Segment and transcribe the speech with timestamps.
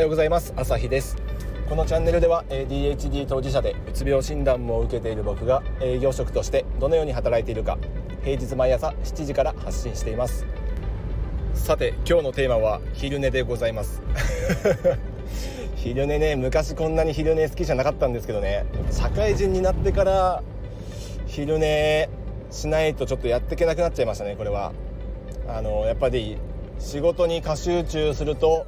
[0.00, 0.54] ようございます。
[0.56, 1.16] 朝日です。
[1.68, 7.76] このチャンネルでは ADHD 当事者でうつ病診断も受けている僕が営業職としてどのように働いているか
[8.24, 10.46] 平日毎朝7時から発信しています。
[11.52, 14.00] さて今日のテーマは昼寝でございます。
[15.76, 18.64] 昼寝ね昔こんなに昼寝好きじゃなかったんですけどね。
[18.90, 20.42] 社会人になってから
[21.26, 22.08] 昼寝
[22.50, 24.72] しないとちょっとやっていけなくなっちゃいましたねこれは。
[25.46, 26.38] あのやっぱり
[26.78, 28.64] 仕事に過集中すると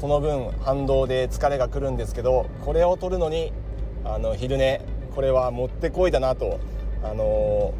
[0.00, 3.52] その分反動で疲れが来るんですけどこれを取るのに
[4.04, 4.80] あの昼寝
[5.14, 6.58] これはもってこいだなと。
[7.02, 7.72] あの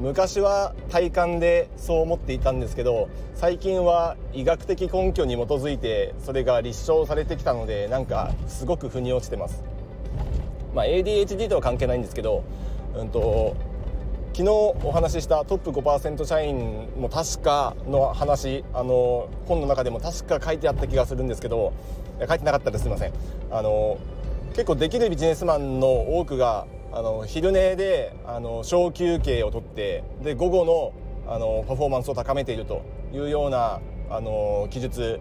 [0.00, 9.62] 昔は体感でそう思っていたんですけど最近は医学的根拠に基づいてそれが立証されてきたのでなんかすごく腑に落ちてます、
[10.74, 12.42] まあ、ADHD とは関係ないんですけど、
[12.96, 13.56] うんと
[14.34, 21.72] 昨日お話ししたトップ5%社員も確かの話あの本の中でも確か書いてあった気がするんですけど
[22.18, 23.12] 書いてなかったですいません
[23.52, 23.96] あの
[24.48, 32.82] 結構できるビジネスマンの多くがあの昼寝であの小休憩をとってで午後のあのパフォーマンスを高めていると
[33.12, 35.20] いうようなあの記述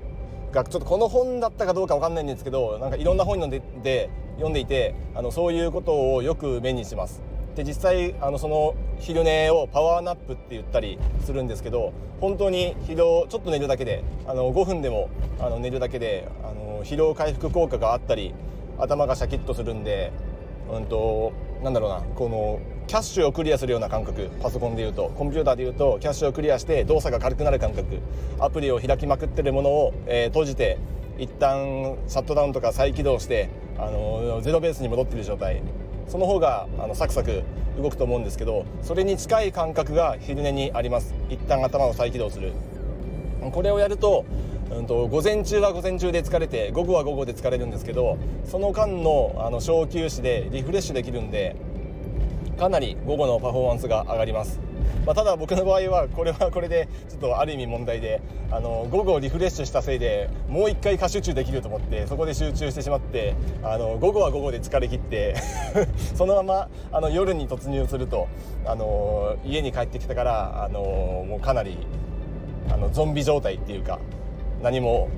[0.52, 7.22] がちょっとこの本だったかどうか分かんないんですけどなんかいろんな本読んでで読んでいてあのそういうことをよく目にします。
[7.56, 18.34] で実際あのその昼寝をパワーナップって言ったりするんですけど本当に疲労ちょっと寝るだけであの5分でもあの寝るだけであの疲労回復効果があったり
[18.80, 20.12] 頭がシャキッとするんで、
[20.72, 21.32] うんと、
[21.64, 28.00] なんだろうなこのキャッシュをクリアするような感覚パソコンでいうとコンピューターでいうとキャッシュをクリアして動作が軽くなる感覚
[28.40, 30.80] アプリを開きまくってるものを、えー、閉じて
[31.17, 35.62] 一旦シャットダウンとか再起動してあのゼロベースに戻ってる状態。
[36.08, 37.44] その方があのサクサク
[37.82, 41.14] 動くと思うんですけどそれに近い感覚が昼寝にあります。
[41.30, 42.54] 一旦頭を再起動する。
[43.52, 44.26] これをやると,、
[44.72, 51.55] うんと、午前中は午前中で疲れて午後は午後で疲れるんですけどその間のあの小休止でリフレッシュできるんで
[52.58, 54.60] かなり午後のパフォーマンスが上がります。
[55.05, 58.21] まあ、ただ僕の場合はこれはこれでちょっとある意味問題で
[58.52, 65.36] あの午後リフレッシュしたせいでもう一回過集中できると思ってそこで集中してしまってあの午後は午後で疲れ切って
[66.16, 68.27] そのままあの夜に突入すると
[68.66, 70.80] あの家に帰ってきたからあの
[71.27, 71.77] もうかなり
[72.71, 74.00] あのゾンビ状態っていうか
[74.61, 75.10] 何も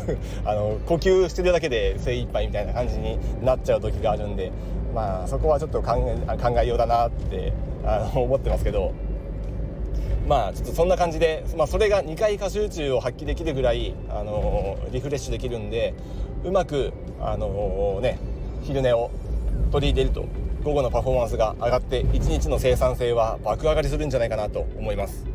[0.46, 4.50] あの呼吸してるだけで精一杯みたいな感じになっちゃう時があるんで
[4.94, 7.52] まあそこはちょっと考え考えようだなって
[7.84, 8.92] あの思ってますけど。
[10.26, 15.94] まあちょっとそんな感じで、まあ、それが2回過集中を発揮できるぐらい、あのー、リフレッシュできるんで
[16.44, 18.18] うまく、あのー、ね、
[18.62, 19.10] 昼寝を
[19.70, 20.26] 取り入れると
[20.62, 25.26] 午後のパフォーマンスが上がって1日の生産性は爆上がりするんじゃないかなと思います。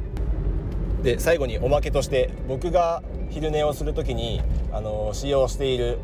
[1.04, 6.00] で最後におまけとして僕が昼寝をする時に、あのー、使用している、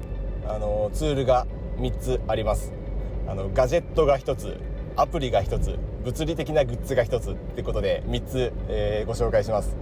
[0.47, 1.47] あのツールが
[1.77, 2.71] 3つあります。
[3.27, 4.74] あのガジェットが1つ。
[4.97, 9.75] アプリが1つ物理的なグッズが1つってことで3つ、えー、ご紹介します。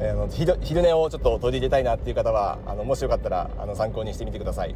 [0.00, 4.74] あの昼寝をちょっと取り入れたいなっていう方はあのもしよかったらあの参考にしてみてください。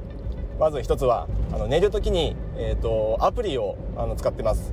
[0.60, 4.72] まず1つはあの寝る時に、えーと、アプリをあの使ってます。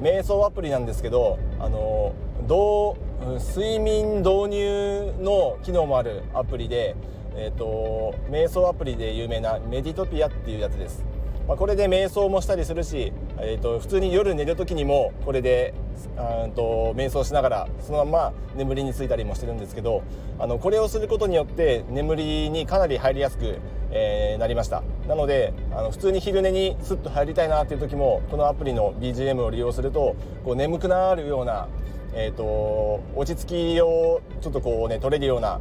[0.00, 2.12] 瞑想アプリなんですけどあの
[2.48, 6.96] どう睡眠導入の機能もあるアプリで、
[7.36, 11.04] えーと瞑想アプリで有名なメディトピアっていうやつです。
[11.46, 15.74] まあ、これで瞑想もしたりするし、えー、と普通に夜寝る時にもこれで
[16.16, 20.02] あと瞑想しながらそのまま眠りについたりもしてるんですけど
[20.38, 23.58] あのこれをすることによって眠りにかなり入りやすく、
[23.90, 24.82] えー、なりました。
[25.06, 31.68] なのであの普通に昼寝にスッと入りたいなっていう時もこのアプリの BGM を利用するとこう眠くなるような、
[32.14, 35.60] えーと、落ち着きをちょっとこうね取れるような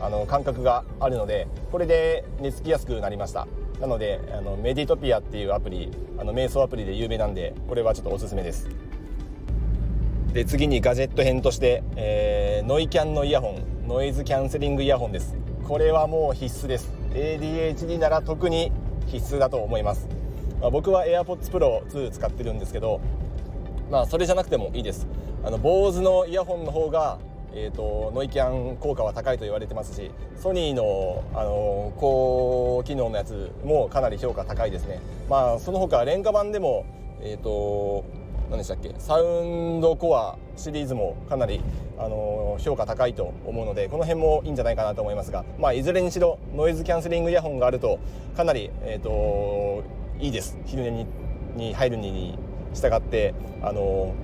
[0.00, 3.46] あの感覚があるのでこれで寝つきやすくなりました。
[3.80, 8.68] なのであのメディトピアっていうアプリあの瞑想アプリで有名なんでこれはちょっとおすすめです。
[10.32, 15.36] で次にガジェット編として、えー、ノイキャンのイヤホンノイズキャンセリングイヤホンです。
[15.64, 16.92] これはもう必須です。
[17.14, 18.72] ADHD なら特に
[19.06, 20.06] 必須だと思います、
[20.60, 23.00] まあ、僕は AirPods Pro 2使ってるんですけど
[23.90, 25.06] まあそれじゃなくてもいいです。
[25.44, 27.18] あの BOSE のイヤホンの方が
[27.54, 35.00] えーと、ノイキャン効果は高いと言われてますしソニーの、あの高機能のやつもかなり評価高いですね。
[35.28, 36.84] まあその他廉価版でも
[37.20, 38.04] えっ、ー、と
[38.50, 41.60] 何でしたっけサウンドコアシリーズもかなり、
[41.98, 47.98] あの評価高いと思うのでこの辺もいいんじゃないかなと思いますが、まあ、いずれにしろノイズキャンセリングイヤホンがあると
[48.36, 49.82] かなり、えーと、
[50.20, 50.58] いいです。
[50.64, 51.06] 昼寝に
[51.56, 52.38] に入るに
[52.72, 54.14] 従って、あの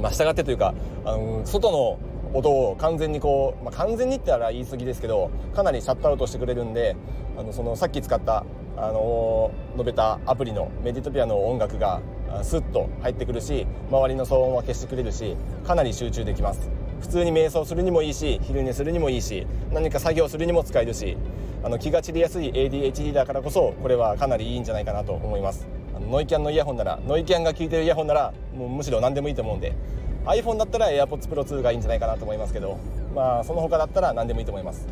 [0.00, 0.74] まあ、従ってというか、
[1.04, 1.98] あの外の
[2.34, 6.96] 音を完全にこう、まあ、完全にって言ったら言い過ぎですけどかなりシャットアウトしてくれるんで
[7.38, 8.44] あのそのさっき使った
[8.76, 12.02] あの述べたアプリの Meditopia の音楽が
[12.42, 16.68] スッと入ってくるし周りの騒音は消してくれるしかなり集中できます。
[17.00, 21.18] 普通に瞑想するにもいいし昼寝するにもいいし何か作業するにも使えるし
[21.62, 25.66] あの気が散りやすい ADHD だからこそこれはかなりいいんじゃないかなと思います。
[26.10, 29.74] ノイキャンのイヤホンならノイキャンが効いてるイヤホンならもうむしろ何でもいいと思うんで
[30.24, 32.78] iPhone だったら AirPods Pro 2がいいんじゃないかなと思いますけど
[33.14, 34.86] まあその他だったら何でもいいと思います。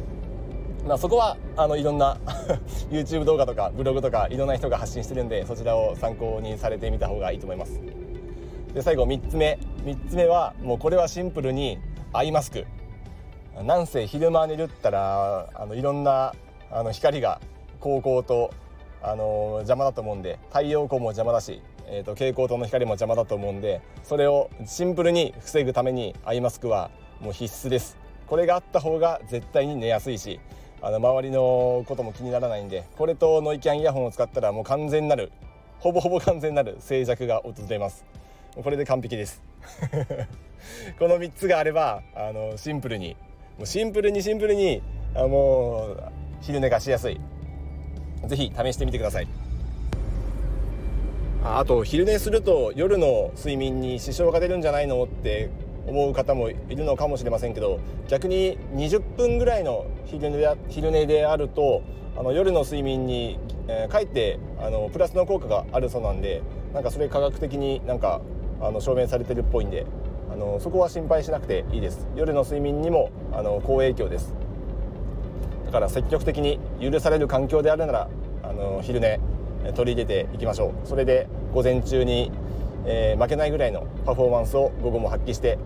[0.87, 2.19] まあ、そこはあのいろんな
[2.90, 7.81] YouTube 動画とかブログとかいろんな人が発信してるんでそちらを参考にされてみた方がいいと思います。
[8.75, 9.58] で最後3つ目。
[9.84, 11.78] 3つ目はもうこれはシンプルに
[12.12, 12.67] アイマスク。
[13.64, 16.35] なんせ昼間寝るったらあのいろんな
[16.70, 17.40] あの光が
[17.81, 18.52] 光光と
[19.02, 26.90] あの邪魔だと思うんで太陽光も邪魔だし、えーと、蛍光灯の光も邪魔だと思うんでそれをシンプルに防ぐためにアイマスクは
[27.20, 27.96] もう必須です。
[28.26, 30.40] これがあった方が絶対に寝やすいし
[30.81, 35.31] あの周りのことも気にならないんでこれとノイキャンイヤホンを使ったらもう完全なる
[35.81, 38.05] ほぼほぼ完全なる静寂が訪れます。
[38.62, 39.43] これで完璧です。
[40.99, 43.17] この3つがあればあのシンプルに
[43.58, 44.82] もうシンプルにシンプルに
[45.14, 46.02] あもう
[46.40, 47.20] 昼寝がしやすい。
[48.26, 49.42] 是非試してみてください。
[51.44, 55.50] あと昼寝すると夜の睡眠に支障が出るんじゃないのって
[55.87, 61.83] 思う方もいるのかもしれませんけど逆に20分ぐらいの昼寝で昼寝であると
[62.17, 66.43] あの夜の睡眠に、えー、かえってあのプラスの効果があるそうなんで
[66.73, 68.21] なんかそれ科学的になんか
[68.61, 69.85] あの証明されてるっぽいんで
[70.33, 72.06] あのそこは心配しなくていいです。
[72.17, 74.35] 夜の睡眠にもあの好影響です。
[75.67, 78.09] だから積極的に許される環境であるなら
[78.43, 79.21] あの昼寝
[79.75, 80.87] 取り入れていきましょう。
[80.87, 82.31] それで午前中に、
[82.85, 85.59] えー、負けないぐらいのパフォーマンスを午後も発揮して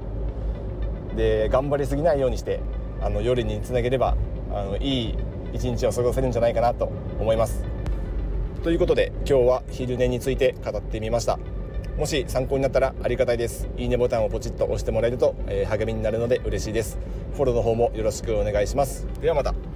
[1.16, 2.60] で頑張りすぎないようにして
[3.00, 4.16] あの夜につなげれば
[4.52, 5.14] あのいい
[5.52, 7.64] 一日を過ごせるんじゃないかなと思います。
[8.62, 11.38] ということで今日は昼寝について語ってみました。
[11.96, 13.69] もし参考になったらありがたいです。
[13.78, 16.98] いいねボタンをポチッと押してもらえると、えー、励みになるので嬉しいです。
[17.34, 19.06] フォローの方もよろしくお願いします。
[19.22, 19.75] ではまた。